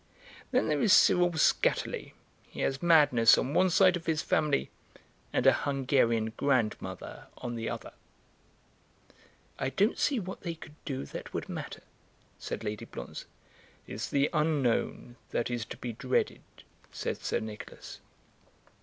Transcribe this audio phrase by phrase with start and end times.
[0.49, 2.13] Then there is Cyril Skatterly;
[2.47, 4.71] he has madness on one side of his family
[5.31, 7.93] and a Hungarian grandmother on the other."
[9.59, 11.83] "I don't see what they could do that would matter,"
[12.39, 13.25] said Lady Blonze.
[13.85, 16.41] "It's the unknown that is to be dreaded,"
[16.91, 17.99] said Sir Nicholas.